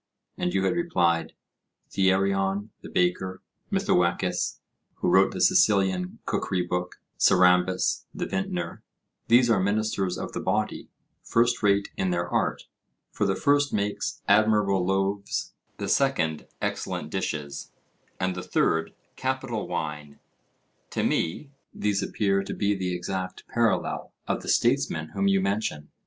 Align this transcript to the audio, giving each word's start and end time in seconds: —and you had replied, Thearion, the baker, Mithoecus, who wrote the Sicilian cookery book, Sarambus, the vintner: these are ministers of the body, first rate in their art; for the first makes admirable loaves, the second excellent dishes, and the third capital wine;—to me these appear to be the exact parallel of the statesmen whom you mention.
—and 0.35 0.55
you 0.55 0.63
had 0.65 0.73
replied, 0.73 1.33
Thearion, 1.91 2.69
the 2.81 2.89
baker, 2.89 3.43
Mithoecus, 3.69 4.57
who 4.95 5.09
wrote 5.09 5.31
the 5.31 5.39
Sicilian 5.39 6.17
cookery 6.25 6.63
book, 6.65 6.99
Sarambus, 7.19 8.07
the 8.11 8.25
vintner: 8.25 8.81
these 9.27 9.47
are 9.47 9.59
ministers 9.59 10.17
of 10.17 10.31
the 10.31 10.39
body, 10.39 10.89
first 11.21 11.61
rate 11.61 11.89
in 11.97 12.09
their 12.09 12.27
art; 12.27 12.63
for 13.11 13.27
the 13.27 13.35
first 13.35 13.71
makes 13.73 14.23
admirable 14.27 14.83
loaves, 14.83 15.53
the 15.77 15.87
second 15.87 16.47
excellent 16.63 17.11
dishes, 17.11 17.71
and 18.19 18.33
the 18.33 18.41
third 18.41 18.95
capital 19.15 19.67
wine;—to 19.67 21.03
me 21.03 21.51
these 21.75 22.01
appear 22.01 22.41
to 22.41 22.55
be 22.55 22.73
the 22.73 22.91
exact 22.95 23.47
parallel 23.47 24.11
of 24.27 24.41
the 24.41 24.49
statesmen 24.49 25.09
whom 25.09 25.27
you 25.27 25.39
mention. 25.39 25.91